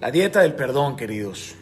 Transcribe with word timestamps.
La 0.00 0.10
dieta 0.10 0.40
del 0.40 0.54
perdón, 0.54 0.96
queridos. 0.96 1.56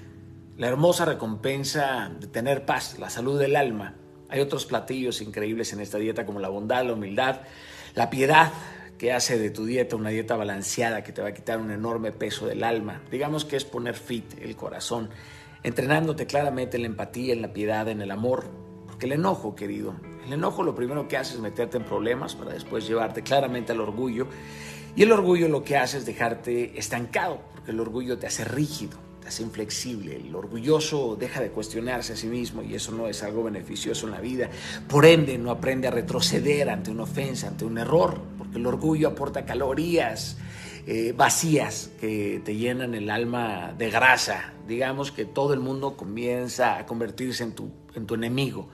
La 0.57 0.69
hermosa 0.69 1.05
recompensa 1.05 2.09
de 2.21 2.29
tener 2.29 2.65
paz, 2.65 2.97
la 3.01 3.11
salud 3.11 3.37
del 3.37 3.57
alma. 3.57 3.97
Hay 4.29 4.39
otros 4.39 4.65
platillos 4.65 5.21
increíbles 5.21 5.73
en 5.73 5.81
esta 5.81 5.99
dieta 5.99 6.25
como 6.25 6.39
la 6.39 6.49
bondad, 6.49 6.87
la 6.87 6.93
humildad, 6.93 7.41
la 7.97 8.11
piedad 8.11 8.53
que 8.97 9.13
hace 9.13 9.41
de 9.41 9.51
tu 9.51 9.65
dieta 9.67 9.97
una 9.97 10.11
dieta 10.11 10.37
balanceada 10.37 11.03
que 11.03 11.11
te 11.11 11.21
va 11.21 11.31
a 11.31 11.35
quitar 11.35 11.59
un 11.59 11.73
enorme 11.73 12.13
peso 12.13 12.47
del 12.47 12.63
alma. 12.63 13.03
Digamos 13.11 13.45
que 13.45 13.57
es 13.57 13.65
poner 13.65 13.97
fit 13.97 14.41
el 14.41 14.55
corazón, 14.55 15.11
entrenándote 15.65 16.27
claramente 16.27 16.77
en 16.77 16.83
la 16.83 16.89
empatía, 16.91 17.33
en 17.33 17.43
la 17.43 17.53
piedad, 17.53 17.89
en 17.89 18.03
el 18.03 18.13
amor. 18.13 18.45
Porque 18.87 19.07
el 19.07 19.13
enojo, 19.15 19.57
querido, 19.57 19.97
el 20.29 20.35
enojo 20.35 20.63
lo 20.63 20.75
primero 20.75 21.09
que 21.09 21.17
hace 21.17 21.35
es 21.35 21.41
meterte 21.41 21.79
en 21.79 21.85
problemas 21.85 22.35
para 22.35 22.53
después 22.53 22.87
llevarte 22.87 23.23
claramente 23.23 23.73
al 23.73 23.81
orgullo 23.81 24.27
y 24.95 25.03
el 25.03 25.13
orgullo 25.13 25.49
lo 25.49 25.65
que 25.65 25.77
hace 25.77 25.99
es 25.99 26.07
dejarte 26.07 26.79
estancado, 26.79 27.41
porque 27.55 27.71
el 27.71 27.81
orgullo 27.81 28.19
te 28.19 28.27
hace 28.27 28.45
rígido, 28.45 28.99
te 29.23 29.29
hace 29.29 29.43
inflexible. 29.43 30.17
El 30.17 30.35
orgulloso 30.35 31.17
deja 31.17 31.41
de 31.41 31.51
cuestionarse 31.51 32.13
a 32.13 32.17
sí 32.17 32.27
mismo 32.27 32.63
y 32.63 32.75
eso 32.75 32.93
no 32.93 33.07
es 33.07 33.23
algo 33.23 33.45
beneficioso 33.45 34.07
en 34.07 34.13
la 34.13 34.21
vida. 34.21 34.51
Por 34.89 35.07
ende, 35.07 35.39
no 35.39 35.51
aprende 35.51 35.89
a 35.89 35.93
retroceder 35.93 36.69
ante 36.69 36.91
una 36.91 37.05
ofensa, 37.05 37.49
ante 37.49 37.65
un 37.65 37.79
error, 37.79 38.21
porque 38.37 38.59
el 38.59 38.67
orgullo 38.67 39.09
aporta 39.09 39.45
calorías. 39.45 40.37
Eh, 40.91 41.13
vacías 41.15 41.91
que 42.01 42.41
te 42.45 42.57
llenan 42.57 42.95
el 42.95 43.11
alma 43.11 43.75
de 43.77 43.91
grasa. 43.91 44.55
Digamos 44.67 45.13
que 45.13 45.27
todo 45.27 45.53
el 45.53 45.61
mundo 45.61 45.97
comienza 45.97 46.79
a 46.79 46.87
convertirse 46.87 47.45
en 47.45 47.53
tu, 47.53 47.71
en 47.95 48.07
tu 48.07 48.15
enemigo. 48.15 48.71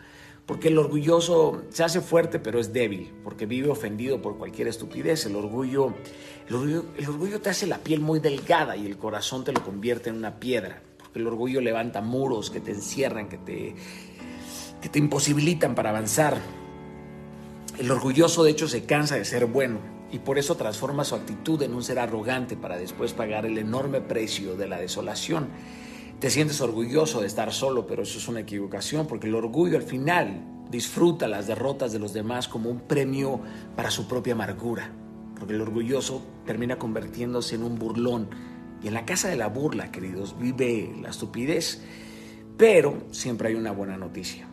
Porque 0.47 0.69
el 0.69 0.79
orgulloso 0.79 1.63
se 1.71 1.85
hace 1.85 2.01
fuerte 2.01 2.39
pero 2.39 2.61
es 2.61 2.73
débil, 2.73 3.13
porque 3.25 3.47
vive 3.47 3.71
ofendido 3.71 4.21
por 4.21 4.37
cualquier 4.37 4.69
estupidez. 4.69 5.25
El 5.27 5.37
orgullo, 5.37 5.95
el 6.49 7.09
orgullo, 7.09 7.41
te 7.41 7.51
hace 7.51 7.67
la 7.67 7.79
piel 7.79 8.01
muy 8.01 8.21
delgada 8.21 8.77
y 8.77 8.87
el 8.87 8.99
corazón 8.99 9.45
te 9.45 9.53
lo 9.53 9.63
convierte 9.65 10.11
en 10.11 10.17
una 10.17 10.39
piedra. 10.39 10.83
Porque 10.99 11.19
el 11.19 11.27
orgullo 11.27 11.61
levanta 11.61 12.03
muros 12.03 12.51
que 12.51 12.61
te 12.61 12.73
encierran, 12.73 13.29
que 13.29 13.39
te, 13.39 13.75
que 14.83 14.89
te 14.91 14.99
imposibilitan 14.99 15.75
para 15.75 15.91
avanzar. 15.91 16.37
El 17.79 17.91
orgulloso 17.91 18.45
de 18.45 18.51
hecho 18.51 18.69
se 18.69 18.85
cansa 18.85 19.17
de 19.17 19.25
ser 19.25 19.47
bueno 19.47 19.79
y 20.13 20.19
por 20.19 20.39
eso 20.39 20.57
transforma 20.57 21.05
su 21.05 21.15
actitud 21.15 21.61
en 21.63 21.75
un 21.75 21.83
ser 21.83 21.99
arrogante 21.99 22.57
para 22.57 22.77
después 22.77 23.15
pagar 23.15 23.47
el 23.47 23.59
enorme 23.59 24.01
precio 24.01 24.57
de 24.57 24.69
la 24.69 24.79
desolación. 24.79 25.49
Te 26.21 26.31
sientes 26.31 26.61
orgulloso 26.61 27.21
de 27.21 27.27
estar 27.27 27.53
solo, 27.53 27.87
pero 27.87 28.03
eso 28.03 28.19
es 28.19 28.29
una 28.29 28.41
equivocación, 28.41 29.07
porque 29.07 29.27
el 29.27 29.35
orgullo 29.35 29.77
al 29.77 29.83
final 29.83 30.43
disfruta 30.71 31.29
las 31.29 31.47
derrotas 31.47 31.93
de 31.93 31.99
los 31.99 32.13
demás 32.13 32.49
como 32.49 32.71
un 32.71 32.81
premio 32.81 33.41
para 33.77 33.91
su 33.91 34.09
propia 34.09 34.33
amargura, 34.33 34.91
porque 35.39 35.55
el 35.55 35.61
orgulloso 35.61 36.23
termina 36.47 36.79
convirtiéndose 36.79 37.57
en 37.57 37.65
un 37.65 37.79
burlón. 37.79 38.29
Y 38.83 38.89
en 38.89 38.95
la 38.95 39.05
casa 39.05 39.29
de 39.29 39.37
la 39.37 39.49
burla, 39.49 39.91
queridos, 39.91 40.37
vive 40.39 40.95
la 41.01 41.11
estupidez, 41.11 41.83
pero 42.57 43.05
siempre 43.11 43.49
hay 43.49 43.55
una 43.55 43.73
buena 43.73 43.97
noticia. 43.97 44.47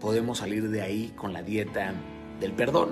Podemos 0.00 0.38
salir 0.38 0.68
de 0.70 0.82
ahí 0.82 1.12
con 1.16 1.32
la 1.32 1.42
dieta 1.42 1.94
del 2.40 2.52
perdón 2.52 2.90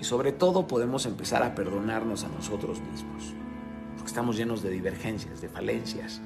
y 0.00 0.04
sobre 0.04 0.32
todo 0.32 0.66
podemos 0.66 1.06
empezar 1.06 1.42
a 1.42 1.54
perdonarnos 1.54 2.24
a 2.24 2.28
nosotros 2.28 2.80
mismos, 2.80 3.34
porque 3.94 4.08
estamos 4.08 4.36
llenos 4.36 4.62
de 4.62 4.70
divergencias, 4.70 5.40
de 5.40 5.48
falencias 5.48 6.20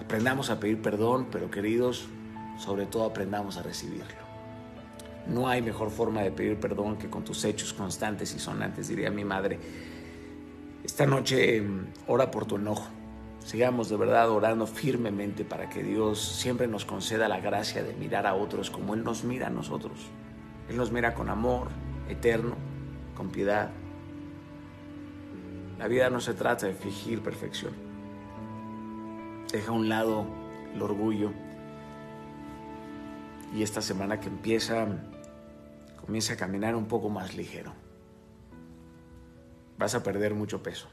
Aprendamos 0.00 0.48
a 0.48 0.58
pedir 0.58 0.80
perdón, 0.80 1.26
pero 1.30 1.50
queridos, 1.50 2.08
sobre 2.56 2.86
todo 2.86 3.04
aprendamos 3.04 3.58
a 3.58 3.62
recibirlo. 3.62 4.30
No 5.26 5.46
hay 5.46 5.60
mejor 5.60 5.90
forma 5.90 6.22
de 6.22 6.32
pedir 6.32 6.58
perdón 6.58 6.96
que 6.96 7.10
con 7.10 7.22
tus 7.22 7.44
hechos 7.44 7.74
constantes 7.74 8.34
y 8.34 8.38
sonantes, 8.38 8.88
diría 8.88 9.10
mi 9.10 9.26
madre. 9.26 9.58
Esta 10.82 11.04
noche 11.04 11.58
em, 11.58 11.84
ora 12.06 12.30
por 12.30 12.46
tu 12.46 12.56
enojo. 12.56 12.88
Sigamos 13.44 13.90
de 13.90 13.98
verdad 13.98 14.30
orando 14.30 14.66
firmemente 14.66 15.44
para 15.44 15.68
que 15.68 15.82
Dios 15.82 16.18
siempre 16.18 16.66
nos 16.66 16.86
conceda 16.86 17.28
la 17.28 17.40
gracia 17.40 17.84
de 17.84 17.92
mirar 17.92 18.26
a 18.26 18.34
otros 18.34 18.70
como 18.70 18.94
Él 18.94 19.04
nos 19.04 19.22
mira 19.22 19.48
a 19.48 19.50
nosotros. 19.50 19.98
Él 20.70 20.78
nos 20.78 20.90
mira 20.90 21.12
con 21.12 21.28
amor 21.28 21.68
eterno, 22.08 22.54
con 23.14 23.28
piedad. 23.28 23.70
La 25.78 25.88
vida 25.88 26.08
no 26.08 26.20
se 26.20 26.32
trata 26.32 26.66
de 26.66 26.72
fingir 26.72 27.20
perfección. 27.20 27.89
Deja 29.52 29.70
a 29.70 29.72
un 29.72 29.88
lado 29.88 30.26
el 30.74 30.80
orgullo. 30.80 31.32
Y 33.54 33.62
esta 33.64 33.82
semana 33.82 34.20
que 34.20 34.28
empieza, 34.28 34.86
comienza 36.00 36.34
a 36.34 36.36
caminar 36.36 36.76
un 36.76 36.86
poco 36.86 37.08
más 37.08 37.34
ligero. 37.34 37.72
Vas 39.76 39.94
a 39.94 40.02
perder 40.02 40.34
mucho 40.34 40.62
peso. 40.62 40.88